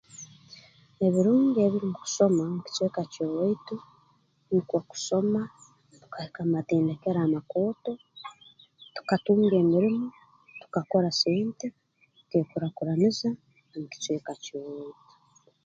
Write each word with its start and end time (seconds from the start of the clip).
Ebirungi 1.05 1.57
ebiri 1.65 1.87
mu 1.91 1.97
kusoma 2.03 2.41
mu 2.53 2.59
kicweka 2.65 3.03
ky'owaitu 3.11 3.75
nukwo 4.51 4.77
kusoma 4.91 5.41
okahika 6.03 6.39
mu 6.45 6.51
matendekero 6.57 7.19
amakooto 7.23 7.91
tukatunga 8.95 9.55
emirimo 9.63 10.07
tukakora 10.61 11.09
sente 11.21 11.65
tukeekurakuraniza 12.17 13.29
mu 13.79 13.85
kicweka 13.91 14.31
ky'owaitu 14.43 15.05